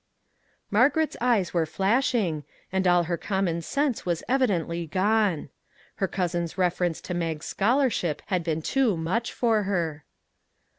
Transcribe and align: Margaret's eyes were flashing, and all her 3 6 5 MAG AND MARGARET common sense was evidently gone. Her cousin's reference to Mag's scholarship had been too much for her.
Margaret's 0.71 1.15
eyes 1.21 1.53
were 1.53 1.67
flashing, 1.67 2.43
and 2.71 2.87
all 2.87 3.03
her 3.03 3.17
3 3.17 3.21
6 3.21 3.29
5 3.29 3.29
MAG 3.29 3.37
AND 3.37 3.45
MARGARET 3.45 3.45
common 3.45 3.61
sense 3.61 4.05
was 4.07 4.23
evidently 4.27 4.87
gone. 4.87 5.49
Her 5.97 6.07
cousin's 6.07 6.57
reference 6.57 7.01
to 7.01 7.13
Mag's 7.13 7.45
scholarship 7.45 8.23
had 8.25 8.43
been 8.43 8.63
too 8.63 8.97
much 8.97 9.31
for 9.31 9.61
her. 9.61 10.03